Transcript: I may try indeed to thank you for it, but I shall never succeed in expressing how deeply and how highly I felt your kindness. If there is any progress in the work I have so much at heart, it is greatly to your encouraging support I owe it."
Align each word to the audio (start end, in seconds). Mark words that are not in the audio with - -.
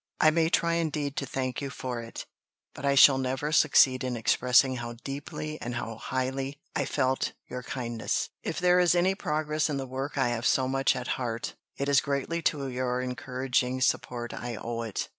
I 0.19 0.31
may 0.31 0.49
try 0.49 0.73
indeed 0.81 1.15
to 1.17 1.27
thank 1.27 1.61
you 1.61 1.69
for 1.69 2.01
it, 2.01 2.25
but 2.73 2.83
I 2.85 2.95
shall 2.95 3.19
never 3.19 3.51
succeed 3.51 4.03
in 4.03 4.17
expressing 4.17 4.77
how 4.77 4.93
deeply 5.03 5.61
and 5.61 5.75
how 5.75 5.97
highly 5.97 6.59
I 6.75 6.85
felt 6.85 7.33
your 7.47 7.61
kindness. 7.61 8.29
If 8.41 8.57
there 8.57 8.79
is 8.79 8.95
any 8.95 9.13
progress 9.13 9.69
in 9.69 9.77
the 9.77 9.85
work 9.85 10.17
I 10.17 10.29
have 10.29 10.47
so 10.47 10.67
much 10.67 10.95
at 10.95 11.07
heart, 11.21 11.53
it 11.77 11.87
is 11.87 12.01
greatly 12.01 12.41
to 12.41 12.67
your 12.67 12.99
encouraging 12.99 13.79
support 13.81 14.33
I 14.33 14.55
owe 14.55 14.81
it." 14.81 15.07